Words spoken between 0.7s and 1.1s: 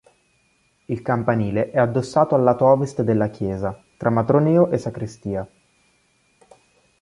Il